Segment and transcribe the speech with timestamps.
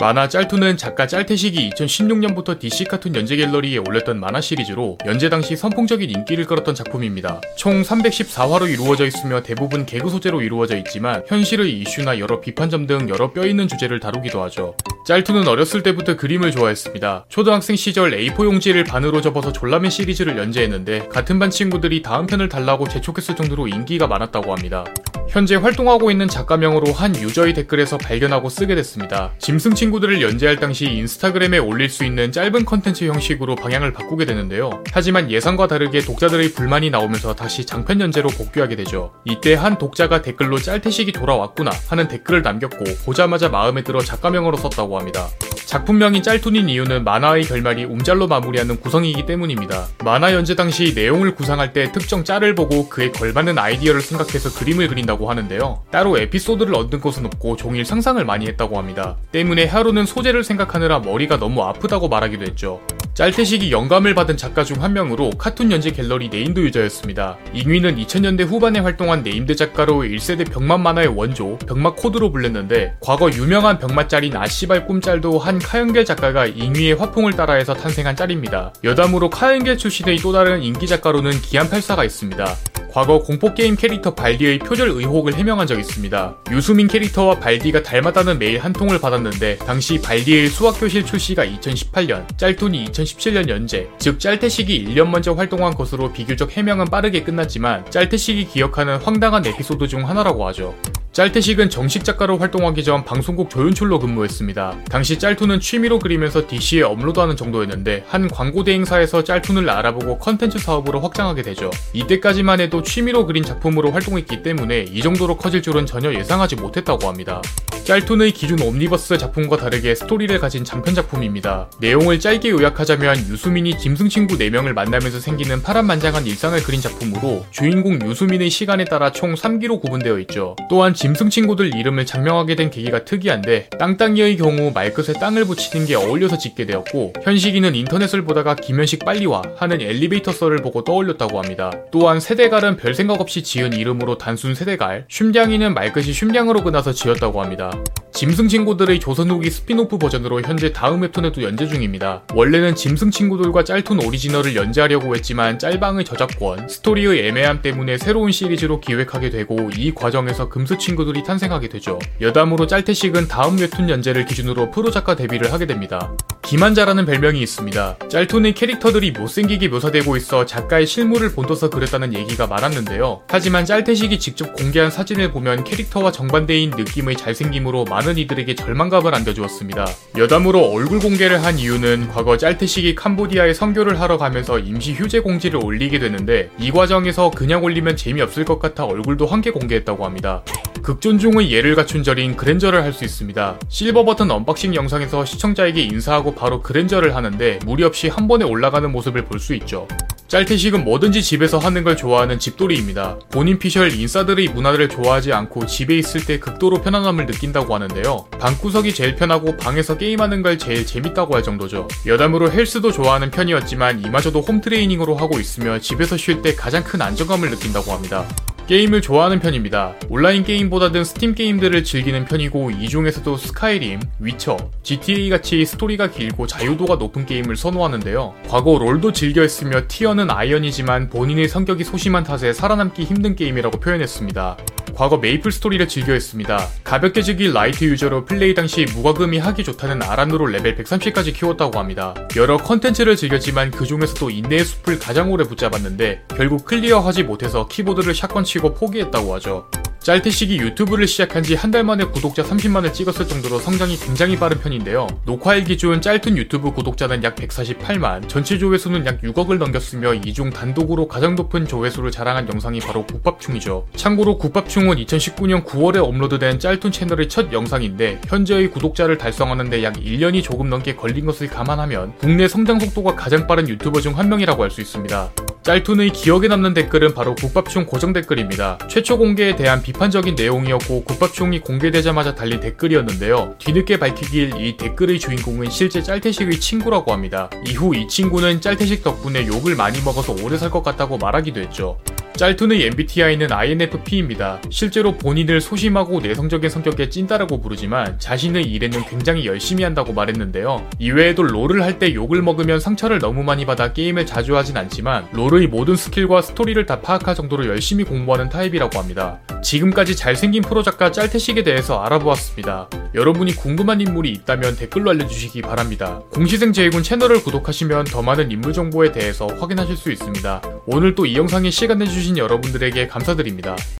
[0.00, 6.08] 만화 짤투는 작가 짤태식이 2016년부터 DC 카툰 연재 갤러리에 올렸던 만화 시리즈로 연재 당시 선풍적인
[6.08, 7.40] 인기를 끌었던 작품입니다.
[7.56, 13.32] 총 314화로 이루어져 있으며 대부분 개그 소재로 이루어져 있지만 현실의 이슈나 여러 비판점 등 여러
[13.32, 14.76] 뼈있는 주제를 다루기도 하죠.
[15.04, 17.24] 짤투는 어렸을 때부터 그림을 좋아했습니다.
[17.28, 22.86] 초등학생 시절 A4 용지를 반으로 접어서 졸라맨 시리즈를 연재했는데 같은 반 친구들이 다음 편을 달라고
[22.86, 24.84] 재촉했을 정도로 인기가 많았다고 합니다.
[25.28, 29.32] 현재 활동하고 있는 작가명으로 한 유저의 댓글에서 발견하고 쓰게 됐습니다.
[29.38, 34.82] 짐승 친구들을 연재할 당시 인스타그램에 올릴 수 있는 짧은 컨텐츠 형식으로 방향을 바꾸게 되는데요.
[34.90, 39.12] 하지만 예상과 다르게 독자들의 불만이 나오면서 다시 장편 연재로 복귀하게 되죠.
[39.24, 45.28] 이때 한 독자가 댓글로 짤태식이 돌아왔구나 하는 댓글을 남겼고 보자마자 마음에 들어 작가명으로 썼다고 합니다.
[45.68, 49.88] 작품명이 짤툰인 이유는 만화의 결말이 움짤로 마무리하는 구성이기 때문입니다.
[50.02, 55.28] 만화 연재 당시 내용을 구상할 때 특정 짤을 보고 그에 걸맞는 아이디어를 생각해서 그림을 그린다고
[55.28, 55.82] 하는데요.
[55.90, 59.18] 따로 에피소드를 얻는 것은 없고 종일 상상을 많이 했다고 합니다.
[59.30, 62.80] 때문에 하루는 소재를 생각하느라 머리가 너무 아프다고 말하기도 했죠.
[63.18, 67.36] 짤태식이 영감을 받은 작가 중 한 명으로 카툰 연재 갤러리 named user였습니다.
[67.52, 73.80] 잉위는 2000년대 후반에 활동한 named 작가로 1세대 병맛 만화의 원조, 병맛 코드로 불렸는데 과거 유명한
[73.80, 78.72] 병맛 짤인 아씨발 꿈짤도 한 카연갤 작가가 잉위의 화풍을 따라해서 탄생한 짤입니다.
[78.84, 82.56] 여담으로 카연갤 출신의 또 다른 인기 작가로는 기안84가 있습니다.
[82.90, 86.36] 과거 공포게임 캐릭터 발디의 표절 의혹을 해명한 적이 있습니다.
[86.50, 93.48] 유수민 캐릭터와 발디가 닮았다는 메일 한 통을 받았는데 당시 발디의 수학교실 출시가 2018년, 짤툰이 2017년
[93.48, 99.86] 연재, 즉 짤태식이 1년 먼저 활동한 것으로 비교적 해명은 빠르게 끝났지만 짤태식이 기억하는 황당한 에피소드
[99.86, 100.74] 중 하나라고 하죠.
[101.18, 104.84] 짤태식은 정식 작가로 활동하기 전 방송국 조연출로 근무했습니다.
[104.88, 111.42] 당시 짤툰은 취미로 그리면서 DC에 업로드하는 정도였는데 한 광고 대행사에서 짤툰을 알아보고 컨텐츠 사업으로 확장하게
[111.42, 111.72] 되죠.
[111.92, 117.42] 이때까지만 해도 취미로 그린 작품으로 활동했기 때문에 이 정도로 커질 줄은 전혀 예상하지 못했다고 합니다.
[117.88, 121.70] 짤툰의 기존 옴니버스 작품과 다르게 스토리를 가진 장편 작품입니다.
[121.80, 128.50] 내용을 짧게 요약하자면 유수민이 짐승 친구 4명을 만나면서 생기는 파란만장한 일상을 그린 작품으로 주인공 유수민의
[128.50, 130.54] 시간에 따라 총 3기로 구분되어 있죠.
[130.68, 136.38] 또한 짐승 친구들 이름을 작명하게 된 계기가 특이한데 땅땅이의 경우 말끝에 땅을 붙이는 게 어울려서
[136.38, 141.70] 짓게 되었고 현식이는 인터넷을 보다가 김현식 빨리 와 하는 엘리베이터 썰을 보고 떠올렸다고 합니다.
[141.90, 147.70] 또한 새대갈은 별 생각 없이 지은 이름으로 단순 새대갈, 쉼량이는 말끝이 쉼량으로 끝나서 지었다고 합니다.
[148.18, 152.24] 짐승 친구들의 조선 후기 스핀오프 버전으로 현재 다음 웹툰에도 연재 중입니다.
[152.34, 159.30] 원래는 짐승 친구들과 짤툰 오리지널을 연재하려고 했지만 짤방의 저작권, 스토리의 애매함 때문에 새로운 시리즈로 기획하게
[159.30, 162.00] 되고 이 과정에서 금수 친구들이 탄생하게 되죠.
[162.20, 166.12] 여담으로 짤태식은 다음 웹툰 연재를 기준으로 프로 작가 데뷔를 하게 됩니다.
[166.48, 167.98] 기만자라는 별명이 있습니다.
[168.08, 173.20] 짤툰의 캐릭터들이 못생기게 묘사되고 있어 작가의 실물을 본떠서 그렸다는 얘기가 많았는데요.
[173.28, 179.86] 하지만 짤태식이 직접 공개한 사진을 보면 캐릭터와 정반대인 느낌의 잘생김으로 많은 이들에게 절망감을 안겨주었습니다.
[180.16, 185.98] 여담으로 얼굴 공개를 한 이유는 과거 짤태식이 캄보디아에 선교를 하러 가면서 임시 휴재 공지를 올리게
[185.98, 190.42] 되는데 이 과정에서 그냥 올리면 재미없을 것 같아 얼굴도 함께 공개했다고 합니다.
[190.82, 193.58] 극존중의 예를 갖춘 절인 그랜저를 할 수 있습니다.
[193.68, 199.24] 실버 버튼 언박싱 영상에서 시청자에게 인사하고 바로 그랜저를 하는데 무리 없이 한 번에 올라가는 모습을
[199.24, 199.86] 볼 수 있죠.
[200.28, 203.18] 짤태식은 뭐든지 집에서 하는 걸 좋아하는 집돌이입니다.
[203.30, 208.26] 본인 피셜 인싸들의 문화를 좋아하지 않고 집에 있을 때 극도로 편안함을 느낀다고 하는데요.
[208.38, 211.88] 방구석이 제일 편하고 방에서 게임하는 걸 제일 재밌다고 할 정도죠.
[212.04, 217.92] 여담으로 헬스도 좋아하는 편이었지만 이마저도 홈트레이닝으로 하고 있으며 집에서 쉴 때 가장 큰 안정감을 느낀다고
[217.92, 218.26] 합니다.
[218.68, 219.94] 게임을 좋아하는 편입니다.
[220.10, 226.96] 온라인 게임보다는 스팀 게임들을 즐기는 편이고 이 중에서도 스카이림, 위쳐, GTA 같이 스토리가 길고 자유도가
[226.96, 228.34] 높은 게임을 선호하는데요.
[228.46, 234.58] 과거 롤도 즐겨 했으며 티어는 아이언이지만 본인의 성격이 소심한 탓에 살아남기 힘든 게임이라고 표현했습니다.
[234.98, 236.66] 과거 메이플 스토리를 즐겨 했습니다.
[236.82, 242.14] 가볍게 즐긴 라이트 유저로 플레이 당시 무과금이 하기 좋다는 아란으로 레벨 130까지 키웠다고 합니다.
[242.34, 248.42] 여러 컨텐츠를 즐겼지만 그 중에서도 인내의 숲을 가장 오래 붙잡았는데 결국 클리어하지 못해서 키보드를 샷건
[248.42, 249.70] 치고 포기했다고 하죠.
[250.08, 255.06] 짤태식이 유튜브를 시작한 지 한 달 만에 구독자 30만을 찍었을 정도로 성장이 굉장히 빠른 편인데요.
[255.26, 261.34] 녹화일 기준 짤툰 유튜브 구독자는 약 148만, 전체 조회수는 약 6억을 넘겼으며 이중 단독으로 가장
[261.34, 263.86] 높은 조회수를 자랑한 영상이 바로 국밥충이죠.
[263.96, 270.70] 참고로 국밥충은 2019년 9월에 업로드된 짤툰 채널의 첫 영상인데 현재의 구독자를 달성하는데 약 1년이 조금
[270.70, 274.80] 넘게 걸린 것을 감안하면 국내 성장 속도가 가장 빠른 유튜버 중 한 명이라고 할 수
[274.80, 275.30] 있습니다.
[275.62, 278.78] 짤툰의 기억에 남는 댓글은 바로 국밥충 고정 댓글입니다.
[278.88, 283.54] 최초 공개에 대한 비판적인 내용이었고 국밥충이 공개되자마자 달린 댓글이었는데요.
[283.58, 287.50] 뒤늦게 밝히길 이 댓글의 주인공은 실제 짤태식의 친구라고 합니다.
[287.66, 291.98] 이후 이 친구는 짤태식 덕분에 욕을 많이 먹어서 오래 살 것 같다고 말하기도 했죠.
[292.38, 294.60] 짤툰의 MBTI는 INFP입니다.
[294.70, 300.88] 실제로 본인을 소심하고 내성적인 성격의 찐따라고 부르지만 자신의 일에는 굉장히 열심히 한다고 말했는데요.
[301.00, 305.66] 이외에도 롤을 할 때 욕을 먹으면 상처를 너무 많이 받아 게임을 자주 하진 않지만 롤의
[305.66, 309.40] 모든 스킬과 스토리를 다 파악할 정도로 열심히 공부하는 타입이라고 합니다.
[309.64, 312.88] 지금까지 잘생긴 프로 작가 짤태식에 대해서 알아보았습니다.
[313.16, 316.20] 여러분이 궁금한 인물이 있다면 댓글로 알려주시기 바랍니다.
[316.30, 320.62] 공시생 제이군 채널을 구독하시면 더 많은 인물 정보에 대해서 확인하실 수 있습니다.
[320.86, 323.74] 오늘 또 이 영상에 시간 내 주신 여러분들에게 감사드립니다.